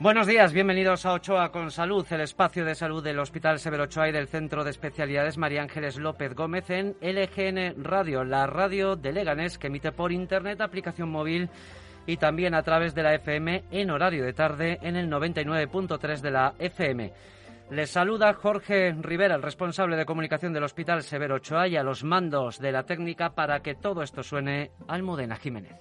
[0.00, 4.08] Buenos días, bienvenidos a Ochoa con Salud, el espacio de salud del Hospital Severo Ochoa
[4.08, 9.12] y del Centro de Especialidades María Ángeles López Gómez en LGN Radio, la radio de
[9.12, 11.50] Leganés que emite por internet, aplicación móvil
[12.06, 16.30] y también a través de la FM en horario de tarde en el 99.3 de
[16.30, 17.12] la FM.
[17.70, 22.04] Les saluda Jorge Rivera, el responsable de comunicación del Hospital Severo Ochoa y a los
[22.04, 25.76] mandos de la técnica para que todo esto suene Almudena Jiménez.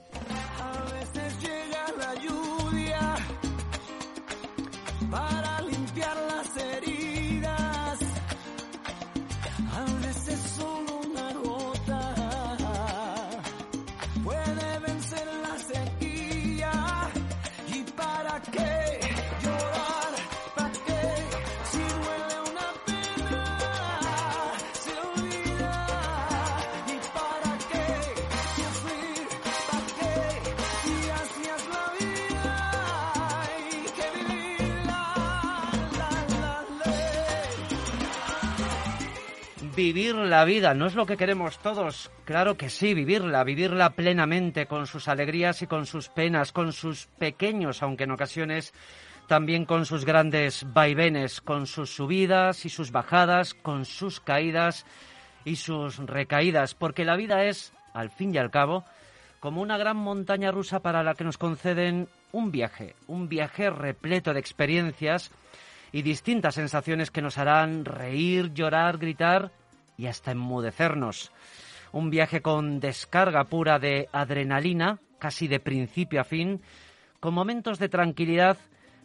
[39.75, 42.11] Vivir la vida, ¿no es lo que queremos todos?
[42.25, 47.07] Claro que sí, vivirla, vivirla plenamente, con sus alegrías y con sus penas, con sus
[47.17, 48.73] pequeños, aunque en ocasiones
[49.27, 54.85] también con sus grandes vaivenes, con sus subidas y sus bajadas, con sus caídas
[55.45, 58.85] y sus recaídas, porque la vida es, al fin y al cabo,
[59.39, 64.33] como una gran montaña rusa para la que nos conceden un viaje, un viaje repleto
[64.33, 65.31] de experiencias
[65.91, 69.51] y distintas sensaciones que nos harán reír, llorar, gritar
[69.97, 71.31] y hasta enmudecernos.
[71.91, 76.61] Un viaje con descarga pura de adrenalina, casi de principio a fin,
[77.19, 78.57] con momentos de tranquilidad,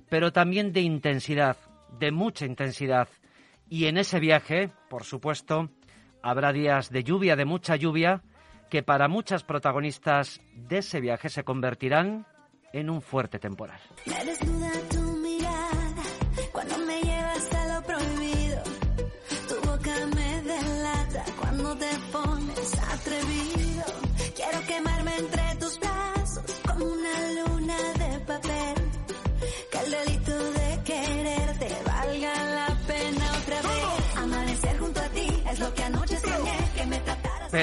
[0.08, 1.56] pero también de intensidad,
[1.98, 3.08] de mucha intensidad.
[3.68, 5.70] Y en ese viaje, por supuesto,
[6.22, 8.22] habrá días de lluvia, de mucha lluvia,
[8.70, 12.26] que para muchas protagonistas de ese viaje se convertirán
[12.72, 13.80] en un fuerte temporal.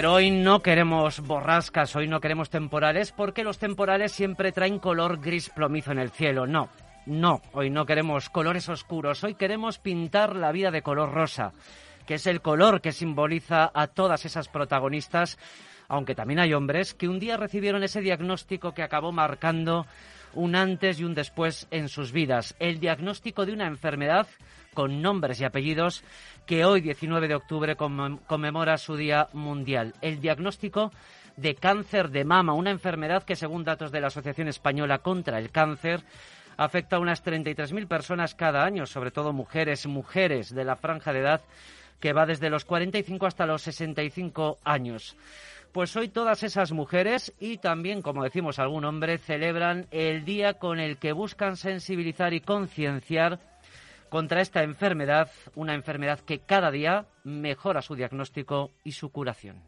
[0.01, 5.21] Pero hoy no queremos borrascas, hoy no queremos temporales, porque los temporales siempre traen color
[5.21, 6.47] gris plomizo en el cielo.
[6.47, 6.69] No,
[7.05, 11.53] no, hoy no queremos colores oscuros, hoy queremos pintar la vida de color rosa,
[12.07, 15.37] que es el color que simboliza a todas esas protagonistas,
[15.87, 19.85] aunque también hay hombres que un día recibieron ese diagnóstico que acabó marcando
[20.33, 24.27] un antes y un después en sus vidas, el diagnóstico de una enfermedad
[24.73, 26.03] con nombres y apellidos
[26.45, 29.93] que hoy, 19 de octubre, conmemora su Día Mundial.
[30.01, 30.91] El diagnóstico
[31.37, 35.51] de cáncer de mama, una enfermedad que, según datos de la Asociación Española contra el
[35.51, 36.03] Cáncer,
[36.57, 41.19] afecta a unas 33.000 personas cada año, sobre todo mujeres, mujeres de la franja de
[41.19, 41.41] edad
[41.99, 45.15] que va desde los 45 hasta los 65 años.
[45.71, 50.81] Pues hoy todas esas mujeres y también, como decimos algún hombre, celebran el día con
[50.81, 53.39] el que buscan sensibilizar y concienciar
[54.09, 59.63] contra esta enfermedad, una enfermedad que cada día mejora su diagnóstico y su curación.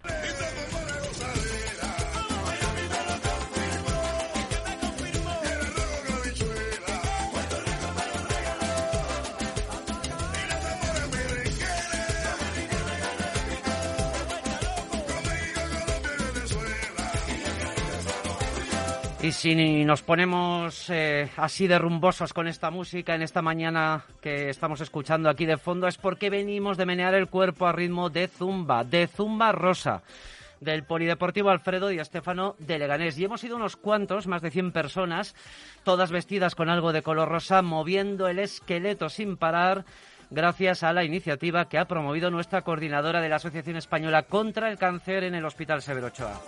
[19.24, 24.50] Y si nos ponemos eh, así de rumbosos con esta música en esta mañana que
[24.50, 28.28] estamos escuchando aquí de fondo es porque venimos de menear el cuerpo a ritmo de
[28.28, 30.04] zumba, de zumba rosa
[30.60, 33.18] del Polideportivo Alfredo y Estefano de Leganés.
[33.18, 35.36] Y hemos ido unos cuantos, más de 100 personas,
[35.86, 39.86] todas vestidas con algo de color rosa, moviendo el esqueleto sin parar
[40.32, 44.78] gracias a la iniciativa que ha promovido nuestra coordinadora de la Asociación Española contra el
[44.78, 46.42] Cáncer en el Hospital Severo Ochoa.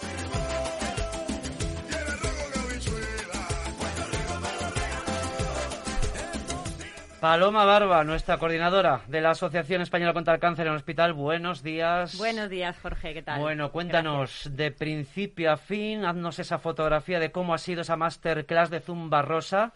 [7.26, 11.14] Paloma Barba, nuestra coordinadora de la Asociación Española contra el Cáncer en el Hospital.
[11.14, 12.16] Buenos días.
[12.20, 13.16] Buenos días, Jorge.
[13.16, 13.42] ¿Qué tal?
[13.42, 18.70] Bueno, cuéntanos de principio a fin, haznos esa fotografía de cómo ha sido esa masterclass
[18.70, 19.74] de Zumba Rosa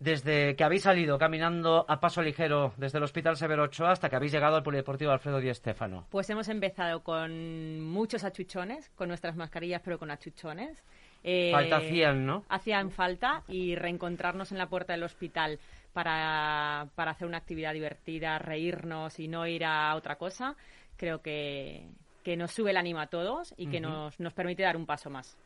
[0.00, 4.16] desde que habéis salido caminando a paso ligero desde el Hospital Severo Ochoa hasta que
[4.16, 6.06] habéis llegado al Polideportivo Alfredo Di Stéfano.
[6.08, 10.82] Pues hemos empezado con muchos achuchones, con nuestras mascarillas, pero con achuchones.
[11.22, 12.44] Eh, falta hacían, ¿no?
[12.48, 15.58] Hacían falta y reencontrarnos en la puerta del hospital
[15.92, 20.56] para, para hacer una actividad divertida, reírnos y no ir a otra cosa,
[20.96, 21.86] creo que,
[22.22, 25.10] que nos sube el ánimo a todos y que nos, nos permite dar un paso
[25.10, 25.36] más.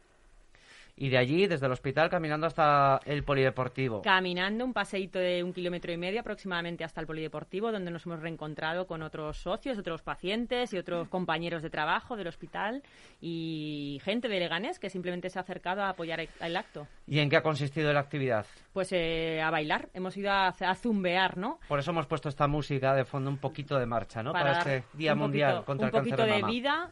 [0.94, 4.02] Y de allí, desde el hospital, caminando hasta el polideportivo.
[4.02, 8.20] Caminando un paseíto de un kilómetro y medio aproximadamente hasta el polideportivo, donde nos hemos
[8.20, 12.82] reencontrado con otros socios, otros pacientes y otros compañeros de trabajo del hospital
[13.20, 16.86] y gente de Leganés que simplemente se ha acercado a apoyar el acto.
[17.06, 18.46] ¿Y en qué ha consistido la actividad?
[18.72, 19.88] Pues eh, a bailar.
[19.94, 21.58] Hemos ido a, zumbear, ¿no?
[21.68, 24.32] Por eso hemos puesto esta música de fondo un poquito de marcha, ¿no?
[24.32, 26.90] Para, este Día Mundial contra el Cáncer de Un poquito de vida,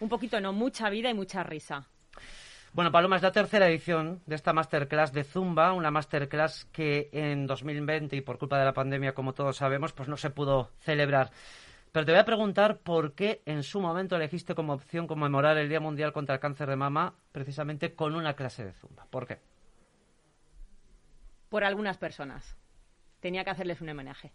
[0.00, 1.86] un poquito no, mucha vida y mucha risa.
[2.74, 7.46] Bueno, Paloma, es la tercera edición de esta masterclass de Zumba, una masterclass que en
[7.46, 11.30] 2020 y por culpa de la pandemia, como todos sabemos, pues no se pudo celebrar.
[11.92, 15.68] Pero te voy a preguntar por qué en su momento elegiste como opción conmemorar el
[15.68, 19.04] Día Mundial contra el Cáncer de Mama precisamente con una clase de Zumba.
[19.10, 19.38] ¿Por qué?
[21.50, 22.56] Por algunas personas.
[23.20, 24.32] Tenía que hacerles un homenaje.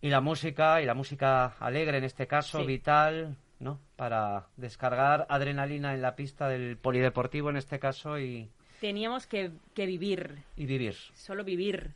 [0.00, 3.80] Y la música, y la música alegre en este caso, vital, ¿no?
[3.96, 8.50] Para descargar adrenalina en la pista del polideportivo en este caso y...
[8.80, 10.42] Teníamos que, vivir.
[10.56, 10.96] Y vivir.
[11.14, 11.92] Solo vivir.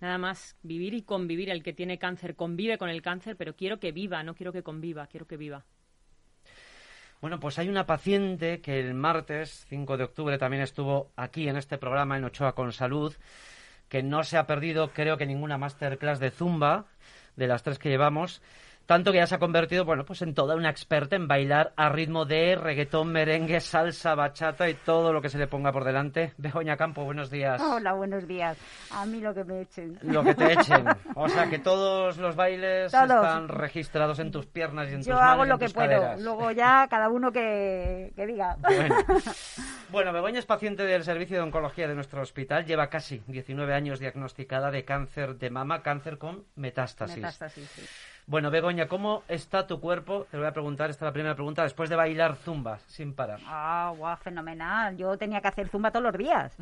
[0.00, 1.50] Nada más vivir y convivir.
[1.50, 4.62] El que tiene cáncer convive con el cáncer, pero quiero que viva, no quiero que
[4.62, 5.64] conviva, quiero que viva.
[7.20, 11.56] Bueno, pues hay una paciente que el martes 5 de octubre también estuvo aquí en
[11.56, 13.12] este programa en Ochoa con Salud,
[13.88, 16.86] que no se ha perdido creo que ninguna masterclass de Zumba
[17.34, 18.40] de las tres que llevamos
[18.86, 21.88] tanto que ya se ha convertido, bueno, pues en toda una experta en bailar a
[21.88, 26.34] ritmo de reggaetón, merengue, salsa, bachata y todo lo que se le ponga por delante.
[26.36, 27.60] Begoña Campo, buenos días.
[27.60, 28.58] Hola, buenos días.
[28.90, 29.98] A mí lo que me echen.
[30.02, 30.84] Lo que te echen.
[31.16, 35.20] O sea, que todos los bailes están registrados en tus piernas y en tus manos.
[35.20, 36.16] Yo hago lo que puedo.
[36.18, 38.56] Luego ya cada uno que, diga.
[38.58, 38.96] Bueno.
[39.90, 42.64] bueno, Begoña es paciente del Servicio de Oncología de nuestro hospital.
[42.66, 47.16] Lleva casi 19 años diagnosticada de cáncer de mama, cáncer con metástasis.
[47.16, 47.82] Metástasis, sí.
[48.26, 50.26] Bueno, Begoña, ¿cómo está tu cuerpo?
[50.30, 53.12] Te lo voy a preguntar, esta es la primera pregunta, después de bailar zumba sin
[53.12, 53.38] parar.
[53.46, 54.96] Ah, guau, fenomenal.
[54.96, 56.56] Yo tenía que hacer zumba todos los días.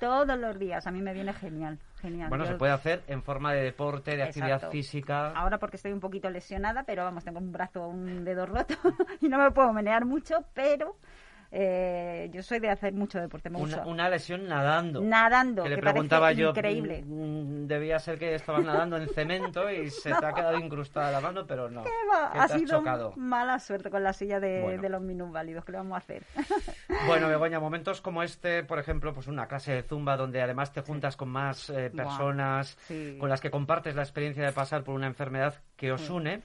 [0.00, 0.84] Todos los días.
[0.88, 1.78] A mí me viene genial.
[2.02, 2.28] Genial.
[2.30, 5.28] Bueno, se puede hacer en forma de deporte, de actividad física.
[5.36, 8.74] Ahora porque estoy un poquito lesionada, pero vamos, tengo un brazo, un dedo roto
[9.20, 10.96] y no me puedo menear mucho, pero
[11.56, 15.00] eh, yo soy de hacer mucho deporte, me una, una, lesión nadando.
[15.00, 17.04] Nadando, que, le preguntaba yo, increíble.
[17.06, 21.20] Mm, debía ser que estabas nadando en cemento y se te ha quedado incrustada la
[21.20, 21.84] mano, pero no.
[21.84, 22.32] ¿Qué va?
[22.32, 22.82] ha sido
[23.14, 26.24] mala suerte con la silla de, los minusválidos, ¿qué le vamos a hacer?
[27.06, 30.80] bueno, Begoña, momentos como este, por ejemplo, pues una clase de zumba donde además te
[30.80, 32.76] juntas con más eh, personas,
[33.20, 36.42] con las que compartes la experiencia de pasar por una enfermedad que os une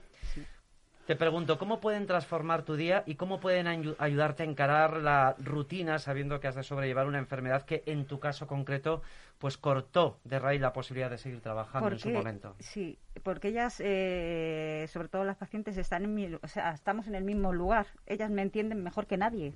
[1.09, 3.65] te pregunto, ¿cómo pueden transformar tu día y cómo pueden
[3.97, 8.19] ayudarte a encarar la rutina sabiendo que has de sobrellevar una enfermedad que en tu
[8.19, 9.01] caso concreto
[9.39, 12.55] pues cortó de raíz la posibilidad de seguir trabajando en su momento?
[12.59, 17.15] Sí, porque ellas, eh, sobre todo las pacientes, están en mi, o sea, estamos en
[17.15, 17.87] el mismo lugar.
[18.05, 19.55] Ellas me entienden mejor que nadie,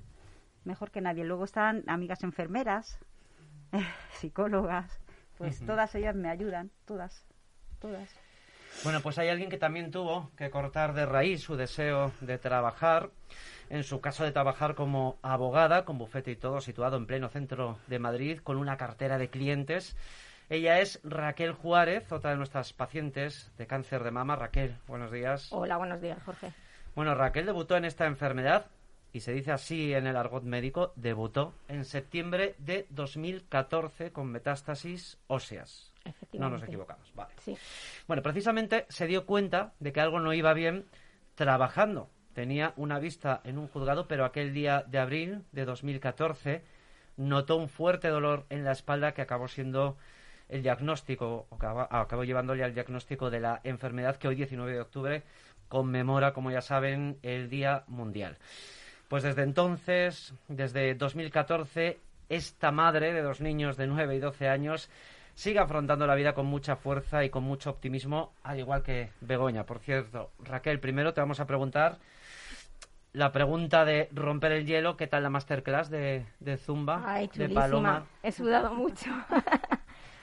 [0.64, 1.22] mejor que nadie.
[1.22, 2.98] Luego están amigas enfermeras,
[4.14, 4.98] psicólogas,
[5.38, 7.24] pues todas ellas me ayudan, todas,
[7.78, 8.23] todas.
[8.82, 13.10] Bueno, pues hay alguien que también tuvo que cortar de raíz su deseo de trabajar,
[13.70, 17.78] en su caso de trabajar como abogada, con bufete y todo, situado en pleno centro
[17.86, 19.96] de Madrid, con una cartera de clientes.
[20.50, 24.36] Ella es Raquel Juárez, otra de nuestras pacientes de cáncer de mama.
[24.36, 25.50] Raquel, buenos días.
[25.50, 26.52] Hola, buenos días, Jorge.
[26.94, 28.66] Bueno, Raquel debutó en esta enfermedad,
[29.14, 35.16] y se dice así en el argot médico, debutó en septiembre de 2014 con metástasis
[35.28, 35.93] óseas.
[36.32, 37.34] No nos equivocamos, vale.
[38.06, 40.86] Bueno, precisamente se dio cuenta de que algo no iba bien
[41.34, 42.10] trabajando.
[42.32, 46.62] Tenía una vista en un juzgado, pero aquel día de abril de 2014
[47.16, 49.96] notó un fuerte dolor en la espalda que acabó siendo
[50.48, 55.22] el diagnóstico, o acabó, llevándole al diagnóstico de la enfermedad que hoy, 19 de octubre,
[55.68, 58.36] conmemora, como ya saben, el Día Mundial.
[59.08, 64.90] Pues desde entonces, desde 2014, esta madre de dos niños de 9 y 12 años
[65.34, 69.64] sigue afrontando la vida con mucha fuerza y con mucho optimismo, al igual que Begoña.
[69.64, 71.98] Por cierto, Raquel, primero te vamos a preguntar
[73.14, 77.02] la pregunta de romper el hielo, ¿qué tal la masterclass de, de Zumba?
[77.06, 78.06] Ay, de Paloma?
[78.22, 79.08] He sudado mucho.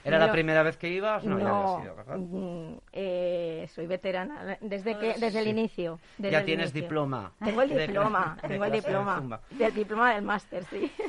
[0.04, 1.24] ¿Era la primera vez que ibas?
[1.24, 2.16] No, ya sido, ¿verdad?
[2.16, 5.98] Mm, eh, soy veterana desde que desde el inicio.
[6.18, 7.32] ya tienes diploma.
[7.42, 9.40] Tengo el diploma, tengo el diploma.
[9.50, 10.90] Del diploma del máster, sí.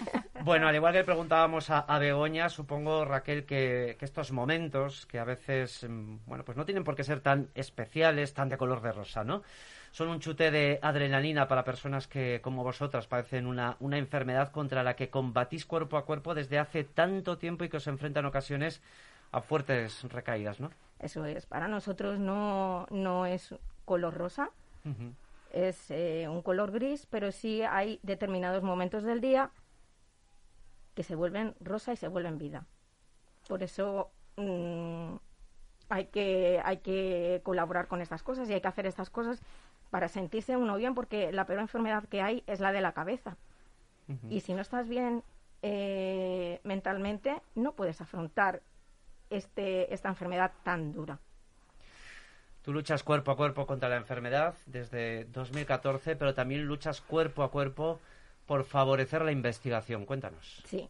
[0.43, 5.23] Bueno, al igual que preguntábamos a, Begoña, supongo, Raquel, que, que, estos momentos, que a
[5.23, 8.91] veces, mm, bueno, pues no tienen por qué ser tan especiales, tan de color de
[8.91, 9.41] rosa, ¿no?
[9.93, 14.81] Son un chute de adrenalina para personas que, como vosotras, padecen una, una enfermedad contra
[14.81, 18.81] la que combatís cuerpo a cuerpo desde hace tanto tiempo y que os enfrentan ocasiones
[19.31, 20.71] a fuertes recaídas, ¿no?
[20.97, 21.45] Eso es.
[21.45, 23.53] Para nosotros no, no es
[23.85, 24.49] color rosa,
[25.51, 29.51] es eh, un color gris, pero sí hay determinados momentos del día
[30.95, 32.65] que se vuelven rosa y se vuelven vida.
[33.47, 35.15] Por eso mm,
[35.89, 39.43] hay, que, hay que colaborar con estas cosas y hay que hacer estas cosas
[39.93, 43.37] para sentirse uno bien, porque la peor enfermedad que hay es la de la cabeza.
[44.27, 45.21] Y si no estás bien
[45.61, 48.63] eh, mentalmente, no puedes afrontar
[49.29, 51.19] este, esta enfermedad tan dura.
[52.63, 57.51] Tú luchas cuerpo a cuerpo contra la enfermedad desde 2014, pero también luchas cuerpo a
[57.51, 57.99] cuerpo
[58.47, 60.07] por favorecer la investigación.
[60.07, 60.63] Cuéntanos.
[60.65, 60.89] Sí.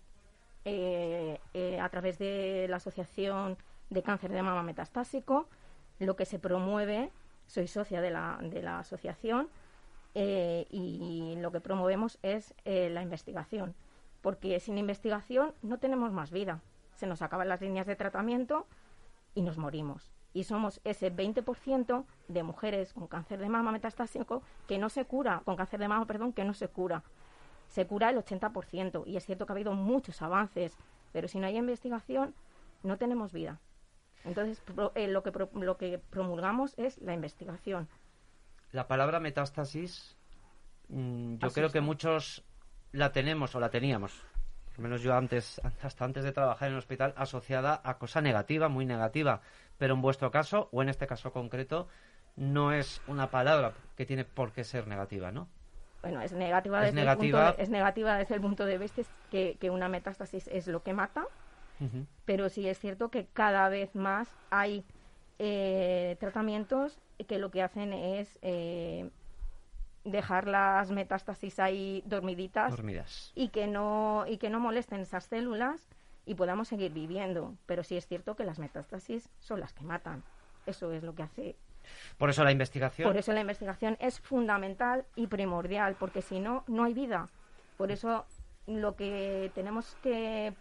[0.64, 3.58] Eh, eh, a través de la Asociación
[3.90, 5.50] de Cáncer de Mama Metastásico,
[6.00, 7.12] lo que se promueve,
[7.48, 9.50] soy socia de la, de la asociación,
[10.16, 13.74] eh, y lo que promovemos es la investigación,
[14.22, 16.62] porque sin investigación no tenemos más vida.
[16.96, 18.68] Se nos acaban las líneas de tratamiento
[19.34, 20.12] y nos morimos.
[20.34, 25.42] Y somos ese 20% de mujeres con cáncer de mama metastásico que no se cura,
[25.46, 27.04] con cáncer de mama, perdón, que no se cura
[27.74, 29.04] se cura el 80%.
[29.08, 30.78] Y es cierto que ha habido muchos avances,
[31.12, 32.36] pero si no hay investigación,
[32.84, 33.60] no tenemos vida.
[34.26, 34.62] Entonces,
[34.96, 37.90] eh, lo, que lo que promulgamos es la investigación.
[38.72, 40.18] La palabra metástasis,
[40.90, 42.44] mm, yo creo que muchos
[42.92, 44.14] la tenemos o la teníamos,
[44.66, 48.22] por lo menos yo antes, hasta antes de trabajar en el hospital, asociada a cosa
[48.22, 49.42] negativa, muy negativa.
[49.78, 51.88] Pero en vuestro caso, o en este caso concreto,
[52.36, 55.50] no es una palabra que tiene por qué ser negativa, ¿no?
[56.04, 59.02] bueno, es negativa, desde, El punto de, es negativa desde el punto de vista
[59.32, 61.26] que, que una metástasis es lo que mata,
[62.26, 64.84] pero sí es cierto que cada vez más hay
[65.40, 69.10] eh, tratamientos que lo que hacen es eh,
[70.04, 73.32] dejar las metástasis ahí dormiditas Dormidas.
[73.36, 75.88] y que no y que no molesten esas células
[76.26, 77.56] y podamos seguir viviendo.
[77.66, 80.24] Pero sí es cierto que las metástasis son las que matan.
[80.66, 81.56] Eso es lo que hace
[82.18, 83.08] por eso la investigación.
[83.08, 87.30] Por eso la investigación es fundamental y primordial, porque si no, no hay vida.
[87.78, 88.26] Por eso
[88.68, 90.54] lo que tenemos que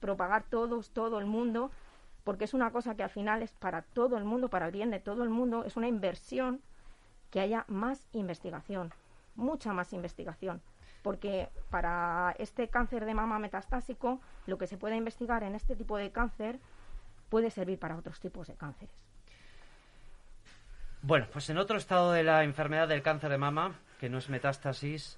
[0.00, 1.70] propagar todos, todo el mundo,
[2.24, 4.90] porque es una cosa que al final es para todo el mundo, para el bien
[4.90, 6.60] de todo el mundo, es una inversión
[7.30, 8.92] que haya más investigación,
[9.34, 10.62] mucha más investigación.
[11.02, 15.96] Porque para este cáncer de mama metastásico, lo que se puede investigar en este tipo
[15.96, 16.58] de cáncer
[17.28, 18.94] puede servir para otros tipos de cánceres.
[21.02, 24.28] Bueno, pues en otro estado de la enfermedad del cáncer de mama, que no es
[24.28, 25.16] metástasis,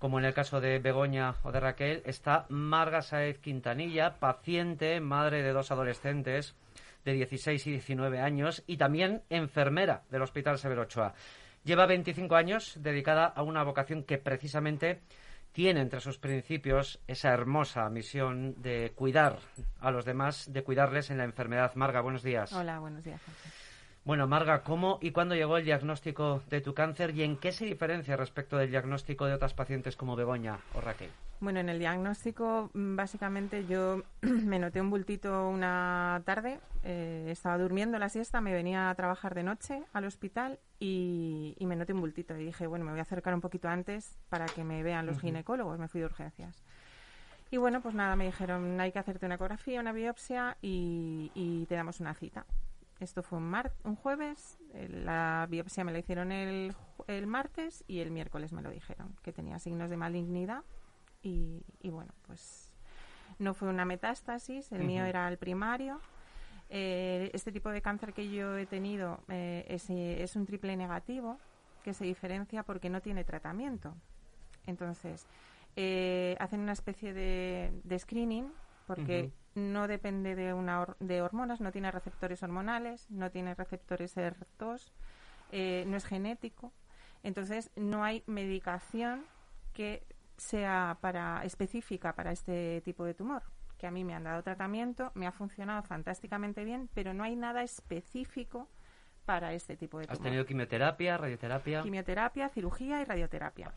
[0.00, 5.42] como en el caso de Begoña o de Raquel, está Marga Saez Quintanilla, paciente, madre
[5.42, 6.56] de dos adolescentes
[7.04, 11.12] de 16 y 19 años y también enfermera del Hospital Severo Ochoa.
[11.64, 15.02] Lleva 25 años dedicada a una vocación que precisamente
[15.52, 19.38] tiene entre sus principios esa hermosa misión de cuidar
[19.80, 21.74] a los demás, de cuidarles en la enfermedad.
[21.74, 22.54] Marga, buenos días.
[22.54, 23.20] Hola, buenos días.
[24.10, 27.64] Bueno, Marga, ¿cómo y cuándo llegó el diagnóstico de tu cáncer y en qué se
[27.64, 31.10] diferencia respecto del diagnóstico de otras pacientes como Begoña o Raquel?
[31.38, 37.56] Bueno, en el diagnóstico, mm, básicamente yo me noté un bultito una tarde, eh, estaba
[37.56, 42.00] durmiendo la siesta, me venía a trabajar de noche al hospital y, me noté un
[42.00, 45.06] bultito y dije, bueno, me voy a acercar un poquito antes para que me vean
[45.06, 46.64] los ginecólogos, me fui de urgencias.
[47.52, 51.76] Y bueno, pues nada, me dijeron, hay que hacerte una ecografía, una biopsia y te
[51.76, 52.44] damos una cita.
[53.00, 53.54] Esto fue un,
[53.84, 56.74] un jueves, la biopsia me la hicieron el,
[57.06, 60.64] el, martes y el miércoles me lo dijeron, que tenía signos de malignidad
[61.22, 62.72] y, bueno, pues
[63.38, 66.00] no fue una metástasis, el mío era el primario.
[66.68, 71.38] Eh, este tipo de cáncer que yo he tenido eh, es, es, un triple negativo
[71.82, 73.94] que se diferencia porque no tiene tratamiento.
[74.66, 75.26] Entonces,
[75.74, 78.52] eh, hacen una especie de, de screening
[78.86, 84.92] porque no depende de, una de hormonas, no tiene receptores hormonales, no tiene receptores ER2,
[85.52, 86.72] eh, no es genético.
[87.22, 89.24] Entonces, no hay medicación
[89.72, 93.42] que sea para específica para este tipo de tumor.
[93.78, 97.36] Que a mí me han dado tratamiento, me ha funcionado fantásticamente bien, pero no hay
[97.36, 98.68] nada específico
[99.26, 100.18] para este tipo de tumor.
[100.18, 101.82] ¿Has tenido quimioterapia, radioterapia?
[101.82, 103.72] Quimioterapia, cirugía y radioterapia.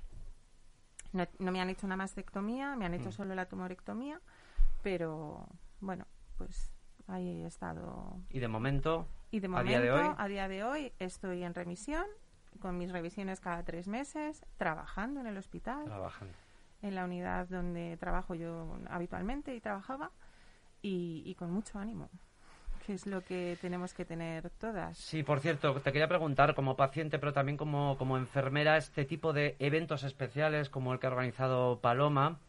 [1.12, 3.14] No, me han hecho una mastectomía, me han hecho mm.
[3.14, 4.20] solo la tumorectomía,
[4.82, 5.48] pero
[5.84, 6.72] bueno, pues
[7.08, 8.18] ahí he estado.
[8.30, 9.08] ¿Y de momento?
[9.32, 12.06] Y de momento, a día de hoy, estoy en remisión,
[12.60, 15.86] con mis revisiones cada tres meses, trabajando en el hospital.
[15.86, 16.34] Trabajando.
[16.82, 20.12] En la unidad donde trabajo yo habitualmente y trabajaba,
[20.82, 22.10] y, con mucho ánimo
[22.86, 24.98] que es lo que tenemos que tener todas.
[24.98, 29.32] Sí, por cierto, te quería preguntar como paciente, pero también como, como enfermera, este tipo
[29.32, 32.40] de eventos especiales como el que ha organizado Paloma,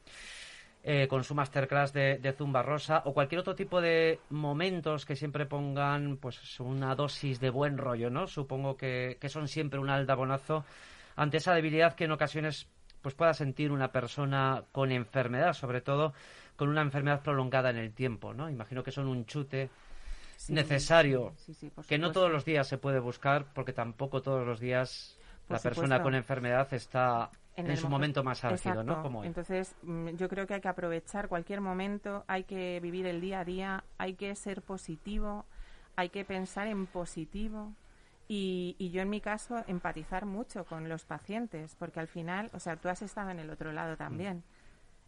[0.87, 5.47] eh, con su masterclass de, Zumba Rosa o cualquier otro tipo de momentos que siempre
[5.47, 8.27] pongan pues una dosis de buen rollo, ¿no?
[8.27, 10.67] Supongo que, son siempre un aldabonazo
[11.17, 12.69] ante esa debilidad que en ocasiones
[13.01, 16.13] pues pueda sentir una persona con enfermedad, sobre todo
[16.55, 18.51] con una enfermedad prolongada en el tiempo, ¿no?
[18.51, 19.71] Imagino que son un chute
[20.49, 21.33] necesario,
[21.89, 26.03] que no todos los días se puede buscar, porque tampoco todos los días la persona
[26.03, 29.03] con enfermedad está en, su momento más álgido, ¿no?
[29.03, 33.21] Como Entonces, mm, yo creo que hay que aprovechar cualquier momento, hay que vivir el
[33.21, 35.45] día a día, hay que ser positivo,
[35.97, 37.73] hay que pensar en positivo.
[38.27, 42.59] Y, y, yo en mi caso empatizar mucho con los pacientes, porque al final, o
[42.59, 44.43] sea, tú has estado en el otro lado también.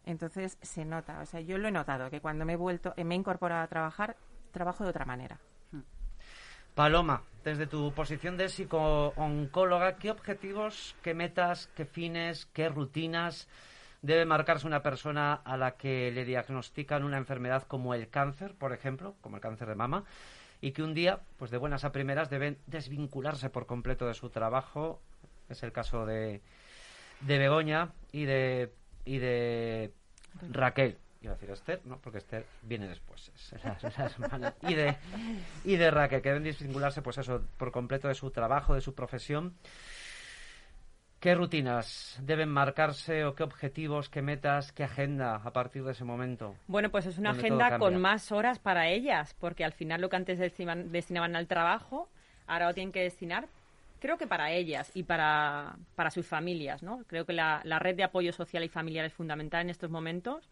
[0.05, 3.15] Entonces se nota, o sea, yo lo he notado, que cuando me he vuelto, me
[3.15, 4.15] he incorporado a trabajar,
[4.51, 5.39] trabajo de otra manera.
[6.77, 13.47] Paloma, desde tu posición de psico-oncóloga, ¿qué objetivos, qué metas, qué fines, qué rutinas
[14.03, 18.73] debe marcarse una persona a la que le diagnostican una enfermedad como el cáncer, por
[18.73, 20.03] ejemplo, como el cáncer de mama,
[20.61, 24.29] y que un día, pues de buenas a primeras, deben desvincularse por completo de su
[24.29, 25.01] trabajo?
[25.49, 26.43] Es el caso de,
[27.21, 28.71] de Begoña y de,
[29.03, 29.93] y de
[30.51, 33.31] Raquel iba a decir Esther, no, porque Esther viene después,
[34.61, 34.95] y de,
[35.63, 38.93] y de Raquel, que deben desvincularse, pues eso, por completo de su trabajo, de su
[38.93, 39.55] profesión.
[41.19, 46.03] ¿Qué rutinas deben marcarse o qué objetivos, qué metas, qué agenda a partir de ese
[46.03, 46.55] momento?
[46.67, 50.15] Bueno, pues es una agenda con más horas para ellas, porque al final lo que
[50.15, 52.07] antes destinaban al trabajo,
[52.45, 53.47] ahora lo tienen que destinar,
[53.99, 57.03] creo que para ellas y para, para sus familias, ¿no?
[57.07, 60.47] Creo que la, la red de apoyo social y familiar es fundamental en estos momentos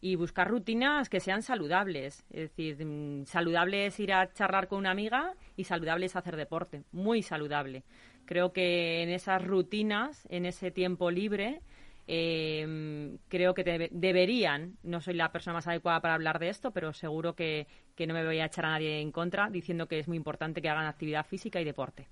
[0.00, 2.24] y buscar rutinas que sean saludables.
[2.30, 6.36] Es decir, mm, saludable es ir a charlar con una amiga y saludable es hacer
[6.36, 6.84] deporte.
[6.92, 7.82] Muy saludable.
[8.24, 11.60] Creo que en esas rutinas, en ese tiempo libre,
[12.06, 16.92] em, creo que deberían, no soy la persona más adecuada para hablar de esto, pero
[16.92, 17.66] seguro que,
[18.06, 20.68] no me voy a echar a nadie en contra diciendo que es muy importante que
[20.68, 22.06] hagan actividad física y deporte.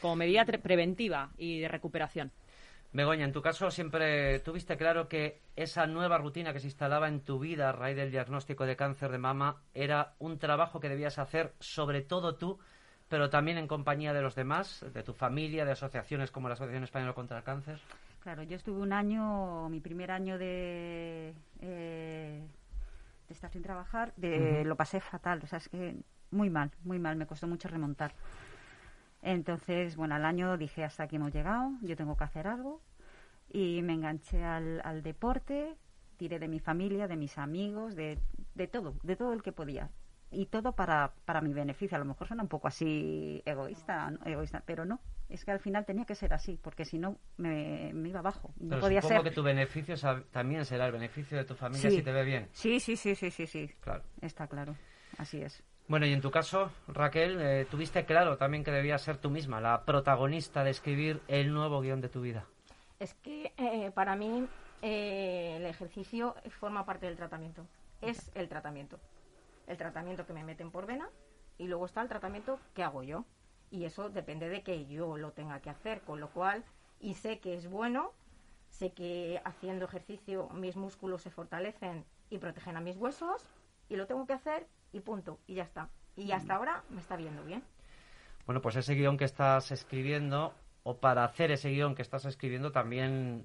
[0.00, 2.32] Como medida preventiva y de recuperación.
[2.92, 7.20] Begoña, en tu caso siempre tuviste claro que esa nueva rutina que se instalaba en
[7.20, 11.18] tu vida a raíz del diagnóstico de cáncer de mama era un trabajo que debías
[11.18, 12.58] hacer sobre todo tú,
[13.08, 16.84] pero también en compañía de los demás, de tu familia, de asociaciones como la Asociación
[16.84, 17.78] Española contra el Cáncer.
[18.20, 22.46] Claro, yo estuve un año, mi primer año de, eh,
[23.28, 25.94] de estar sin trabajar, de, lo pasé fatal, o sea, es que
[26.30, 28.14] muy mal, muy mal, me costó mucho remontar.
[29.22, 32.80] Entonces, bueno, al año dije, hasta aquí hemos llegado, yo tengo que hacer algo.
[33.50, 35.74] Y me enganché al, al deporte,
[36.16, 38.18] tiré de mi familia, de mis amigos, de,
[38.54, 39.90] de todo, de todo el que podía.
[40.30, 41.96] Y todo para, para mi beneficio.
[41.96, 45.00] A lo mejor suena un poco así egoísta, egoísta, pero no.
[45.30, 48.52] Es que al final tenía que ser así, porque si no me, me iba abajo.
[48.58, 49.94] No pero podía supongo que tu beneficio
[50.30, 52.48] también será el beneficio de tu familia si te ve bien.
[52.52, 53.68] Sí, sí, sí, sí, sí, sí.
[53.80, 54.04] Claro.
[54.20, 54.76] Está claro.
[55.16, 55.62] Así es.
[55.88, 59.58] Bueno, y en tu caso, Raquel, eh, tuviste claro también que debías ser tú misma
[59.58, 62.44] la protagonista de escribir el nuevo guion de tu vida.
[62.98, 64.46] Es que eh, para mí
[64.82, 67.66] eh, el ejercicio forma parte del tratamiento.
[68.02, 69.00] Es el tratamiento.
[69.66, 71.08] El tratamiento que me meten por vena
[71.56, 73.24] y luego está el tratamiento que hago yo.
[73.70, 76.64] Y eso depende de que yo lo tenga que hacer, con lo cual,
[77.00, 78.12] y sé que es bueno,
[78.68, 83.42] sé que haciendo ejercicio mis músculos se fortalecen y protegen a mis huesos,
[83.88, 85.88] y lo tengo que hacer y punto, y ya está.
[86.16, 87.62] Y hasta ahora me está viendo bien.
[88.46, 92.72] Bueno, pues ese guion que estás escribiendo, o para hacer ese guion que estás escribiendo,
[92.72, 93.44] también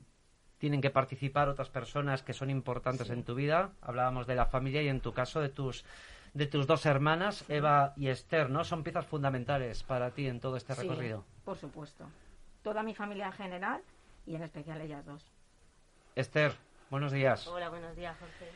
[0.57, 3.71] tienen que participar otras personas que son importantes en tu vida.
[3.81, 5.83] Hablábamos de la familia y en tu caso de tus
[6.33, 8.63] de tus dos hermanas, Eva y Esther, ¿no?
[8.63, 11.25] Son piezas fundamentales para ti en todo este recorrido.
[11.45, 12.09] por supuesto.
[12.63, 13.81] Toda mi familia en general
[14.25, 15.23] y en especial ellas dos.
[16.15, 16.53] Esther,
[16.89, 17.45] buenos días.
[17.47, 18.49] Hola, buenos días, Jorge.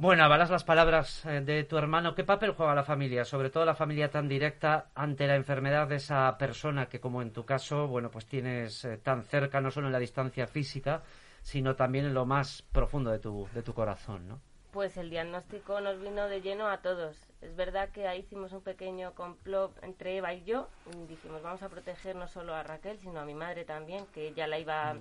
[0.00, 2.14] Bueno, avalas las palabras eh, de tu hermano.
[2.14, 5.96] ¿Qué papel juega la familia, sobre todo la familia tan directa, ante la enfermedad de
[5.96, 9.88] esa persona que, como en tu caso, bueno, pues tienes eh, tan cerca, no solo
[9.88, 11.02] en la distancia física,
[11.42, 14.40] sino también en lo más profundo de tu, de tu corazón, ¿no?
[14.70, 17.16] Pues el diagnóstico nos vino de lleno a todos.
[17.40, 20.68] Es verdad que ahí hicimos un pequeño complot entre Eva y yo.
[20.94, 24.32] Y dijimos, vamos a proteger no solo a Raquel, sino a mi madre también, que
[24.32, 25.00] ya la iba mm.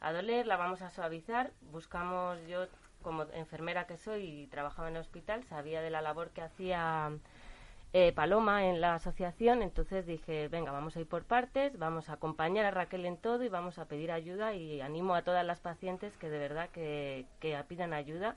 [0.00, 1.52] a doler, la vamos a suavizar.
[1.72, 2.66] Buscamos, yo
[3.02, 7.12] como enfermera que soy y trabajaba en el hospital, sabía de la labor que hacía
[7.92, 12.14] eh, Paloma en la asociación, entonces dije, venga, vamos a ir por partes, vamos a
[12.14, 15.60] acompañar a Raquel en todo y vamos a pedir ayuda y animo a todas las
[15.60, 17.26] pacientes que de verdad que,
[17.68, 18.36] pidan ayuda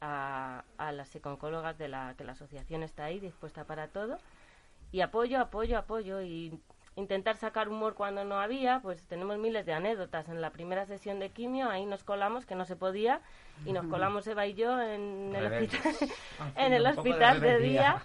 [0.00, 4.18] a, a las psicólogas de la que la asociación está ahí dispuesta para todo.
[4.92, 6.58] Y apoyo, apoyo, apoyo y
[6.96, 10.28] intentar sacar humor cuando no había, pues tenemos miles de anécdotas.
[10.28, 13.20] En la primera sesión de quimio, ahí nos colamos, que no se podía,
[13.64, 15.94] y nos colamos Eva y yo en el hospital,
[16.56, 18.02] en el hospital de, día.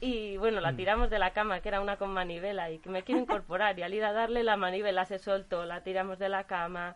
[0.00, 0.76] Y bueno, la mm.
[0.76, 3.78] tiramos de la cama, que era una con manivela, y que me quiero incorporar.
[3.78, 6.94] Y al ir a darle la manivela se soltó, la tiramos de la cama.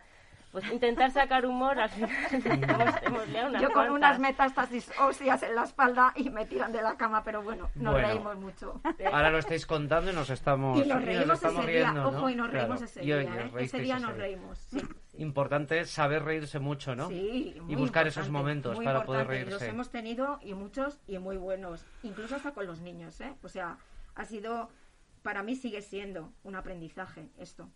[0.55, 3.97] Pues intentar sacar humor, al final hemos, hemos liado unas Yo con cuantas.
[3.97, 7.93] unas metástasis óseas en la espalda y me tiran de la cama, pero bueno, nos
[7.95, 8.07] Bueno.
[8.09, 8.81] reímos mucho.
[9.12, 12.37] Ahora lo estáis contando y nos estamos, Y nos reímos estamos ese día, ojo, y
[12.37, 12.67] nos Claro.
[12.69, 13.51] reímos ese Y hoy día, ¿eh?
[13.59, 14.79] Ese día ese nos reímos, sí.
[15.19, 17.09] Importante saber reírse mucho, ¿no?
[17.09, 19.51] Sí, y buscar esos momentos muy para poder reírse.
[19.51, 23.35] Los hemos tenido y muchos y muy buenos, incluso hasta con los niños, ¿eh?
[23.43, 23.77] O sea,
[24.14, 24.71] ha sido,
[25.23, 27.69] para mí sigue siendo un aprendizaje esto.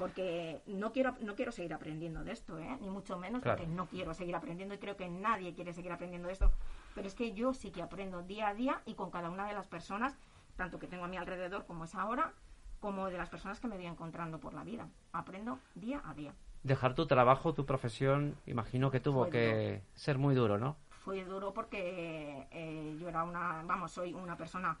[0.00, 2.78] Porque no quiero, no quiero seguir aprendiendo de esto, ¿eh?
[2.80, 3.58] Ni mucho menos, Claro.
[3.58, 6.50] porque no quiero seguir aprendiendo y creo que nadie quiere seguir aprendiendo de esto.
[6.94, 9.52] Pero es que yo sí que aprendo día a día y con cada una de
[9.52, 10.16] las personas,
[10.56, 12.32] tanto que tengo a mi alrededor como es ahora,
[12.80, 14.88] como de las personas que me voy encontrando por la vida.
[15.12, 16.32] Aprendo día a día.
[16.62, 20.76] Dejar tu trabajo, tu profesión, imagino que tuvo Fue que ser muy duro, ¿no?
[21.04, 24.78] fue duro porque eh, yo era una, vamos, soy una persona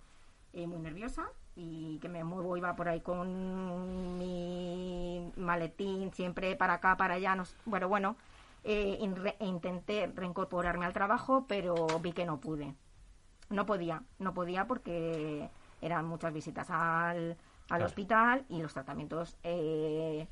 [0.52, 6.74] eh, muy nerviosa y que me muevo, iba por ahí con mi maletín siempre para
[6.74, 8.16] acá, para allá, no bueno, bueno,
[8.64, 12.74] eh, in- re- intenté reincorporarme al trabajo, pero vi que no pude.
[13.48, 17.36] No podía, no podía porque eran muchas visitas al, al
[17.68, 17.84] Claro.
[17.86, 20.28] hospital y los tratamientos eh,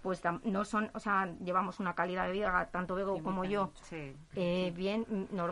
[0.00, 3.70] pues tam- no son, o sea, llevamos una calidad de vida, tanto Bego como yo,
[3.82, 4.16] Sí.
[4.34, 5.06] eh, bien,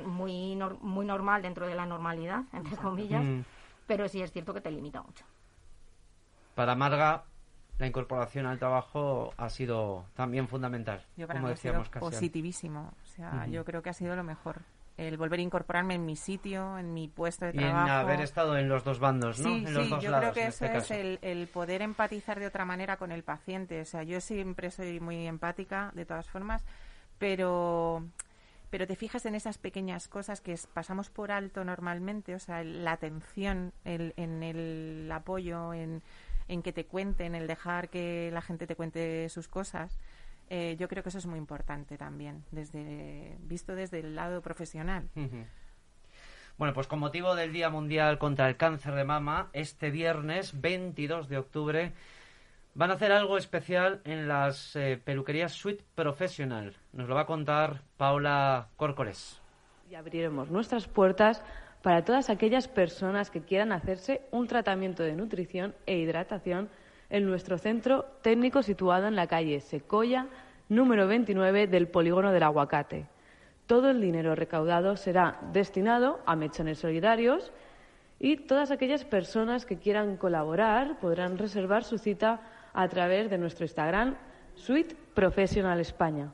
[0.06, 3.40] muy, muy normal dentro de la normalidad, entre comillas, Mm.
[3.90, 5.24] Pero sí es cierto que te limita mucho.
[6.54, 7.24] Para Marga,
[7.78, 11.88] la incorporación al trabajo ha sido también fundamental, Yo para como mí ha sido decíamos
[11.88, 12.04] casi.
[12.06, 12.18] antes.
[12.18, 12.92] positivísimo.
[13.02, 14.60] O sea, yo creo que ha sido lo mejor.
[14.96, 17.90] El volver a incorporarme en mi sitio, en mi puesto de Y en trabajo.
[17.90, 19.48] haber estado en los dos bandos, ¿no?
[19.48, 20.78] Sí, en los sí, dos yo lados, creo que en eso este
[21.14, 23.80] es el poder empatizar de otra manera con el paciente.
[23.80, 26.64] O sea, yo siempre soy muy empática, de todas formas,
[27.18, 28.04] pero,
[28.70, 32.92] pero te fijas en esas pequeñas cosas que pasamos por alto normalmente, o sea, la
[32.92, 36.02] atención el- en el apoyo, en,
[36.62, 39.98] que te cuenten, el dejar que la gente te cuente sus cosas.
[40.52, 45.08] eh, yo creo que eso es muy importante también, desde visto desde el lado profesional.
[46.58, 51.28] Bueno, pues con motivo del Día Mundial contra el Cáncer de Mama, este viernes 22
[51.28, 51.92] de octubre
[52.74, 56.76] van a hacer algo especial en las eh, peluquerías Suite Professional.
[56.92, 59.40] Nos lo va a contar Paula Córcoles.
[59.90, 61.42] Y abriremos nuestras puertas
[61.82, 66.68] para todas aquellas personas que quieran hacerse un tratamiento de nutrición e hidratación
[67.08, 70.26] en nuestro centro técnico situado en la calle Secoya,
[70.68, 73.06] número 29 del polígono del Aguacate.
[73.66, 77.52] Todo el dinero recaudado será destinado a mechones solidarios
[78.18, 82.40] y todas aquellas personas que quieran colaborar podrán reservar su cita
[82.72, 84.16] a través de nuestro Instagram
[84.54, 86.32] Suite Professional España.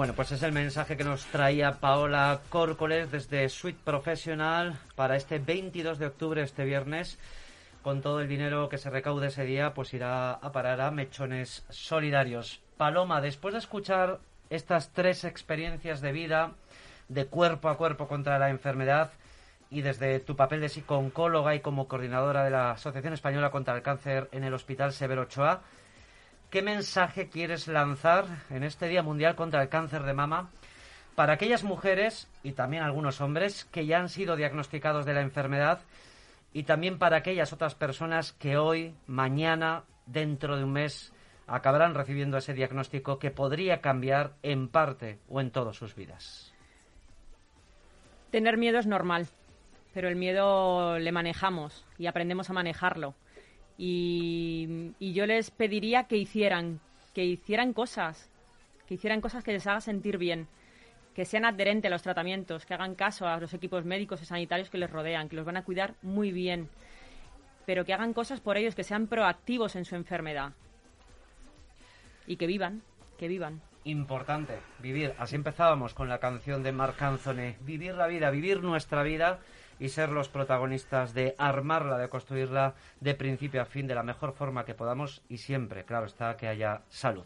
[0.00, 5.38] Bueno, pues es el mensaje que nos traía Paola Córcoles desde Suite Professional para este
[5.38, 7.18] 22 de octubre, este viernes.
[7.82, 11.64] Con todo el dinero que se recaude ese día, pues irá a parar a mechones
[11.70, 12.60] solidarios.
[12.76, 16.52] Paloma, después de escuchar estas tres experiencias de vida,
[17.08, 19.12] de cuerpo a cuerpo contra la enfermedad,
[19.70, 23.82] y desde tu papel de psicooncóloga y como coordinadora de la Asociación Española contra el
[23.82, 25.62] Cáncer en el Hospital Severo Ochoa,
[26.50, 30.50] ¿Qué mensaje quieres lanzar en este Día Mundial contra el Cáncer de Mama
[31.14, 35.78] para aquellas mujeres y también algunos hombres que ya han sido diagnosticados de la enfermedad
[36.52, 41.12] y también para aquellas otras personas que hoy, mañana, dentro de un mes,
[41.46, 46.54] acabarán recibiendo ese diagnóstico que podría cambiar en parte o en todas sus vidas?
[48.30, 49.26] Tener miedo es normal,
[49.92, 53.14] pero el miedo le manejamos y aprendemos a manejarlo.
[53.76, 56.80] Y, y yo les pediría que hicieran,
[57.14, 58.30] que hicieran cosas,
[58.86, 60.46] que hicieran cosas que les hagan sentir bien,
[61.14, 64.70] que sean adherentes a los tratamientos, que hagan caso a los equipos médicos y sanitarios
[64.70, 66.68] que les rodean, que los van a cuidar muy bien,
[67.66, 70.52] pero que hagan cosas por ellos, que sean proactivos en su enfermedad
[72.26, 72.82] y que vivan,
[73.18, 73.60] que vivan.
[73.84, 75.14] Importante, vivir.
[75.18, 77.56] Así empezábamos con la canción de Marc Anthony.
[77.62, 79.40] Vivir la vida, vivir nuestra vida
[79.78, 84.34] y ser los protagonistas de armarla, de construirla de principio a fin de la mejor
[84.34, 87.24] forma que podamos y siempre, claro está, que haya salud.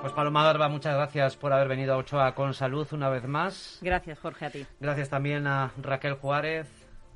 [0.00, 3.78] Pues Paloma Garba, muchas gracias por haber venido a Ochoa con salud una vez más.
[3.82, 4.66] Gracias, Jorge, a ti.
[4.80, 6.68] Gracias también a Raquel Juárez,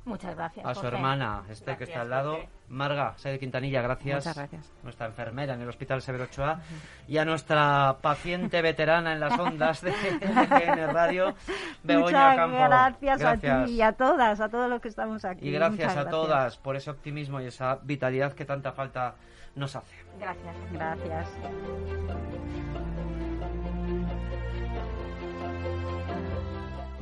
[0.05, 0.63] Muchas gracias.
[0.63, 0.95] A su Jorge.
[0.95, 2.33] hermana, este que está al lado.
[2.33, 2.49] Jorge.
[2.69, 4.25] Marga, Sede Quintanilla, gracias.
[4.25, 4.73] Muchas gracias.
[4.83, 6.59] Nuestra enfermera en el Hospital Severo Ochoa.
[7.07, 11.35] Y a nuestra paciente veterana en las ondas de GN Radio,
[11.83, 12.57] Begoña Muchas Campo.
[12.57, 15.47] gracias, a ti y a todas, a todos los que estamos aquí.
[15.47, 19.15] Y gracias Muchas a todas por ese optimismo y esa vitalidad que tanta falta
[19.55, 19.95] nos hace.
[20.19, 20.55] Gracias.
[20.73, 21.27] Gracias.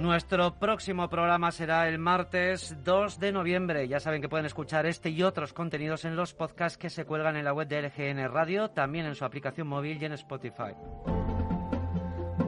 [0.04, 3.88] Nuestro próximo programa será el martes 2 de noviembre.
[3.88, 7.38] Ya saben que pueden escuchar este y otros contenidos en los podcasts que se cuelgan
[7.38, 10.74] en la web de LGN Radio, también en su aplicación móvil y en Spotify.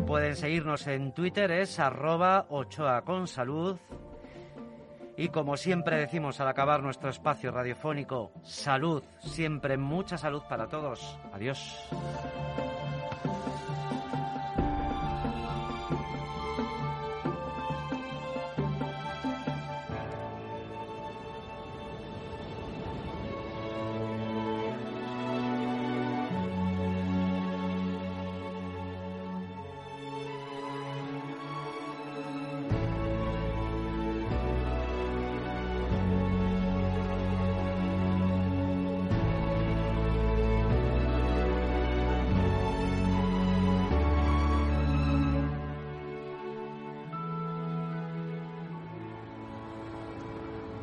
[0.06, 3.78] Pueden seguirnos en Twitter, es arroba ochoa con salud.
[5.16, 11.18] Y como siempre decimos al acabar nuestro espacio radiofónico, salud, siempre mucha salud para todos.
[11.32, 11.90] Adiós.